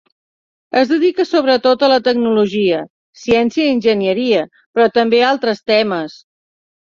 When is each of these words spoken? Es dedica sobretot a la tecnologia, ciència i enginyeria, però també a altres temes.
Es 0.79 0.87
dedica 0.91 1.25
sobretot 1.31 1.83
a 1.87 1.89
la 1.91 1.99
tecnologia, 2.07 2.79
ciència 3.25 3.67
i 3.67 3.75
enginyeria, 3.75 4.41
però 4.75 4.87
també 4.97 5.19
a 5.21 5.29
altres 5.35 5.63
temes. 5.73 6.17